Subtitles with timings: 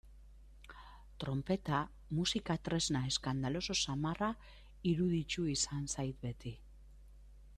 [1.23, 1.81] Tronpeta
[2.19, 4.31] musika tresna eskandaloso samarra
[4.93, 6.55] iruditu izan zait beti.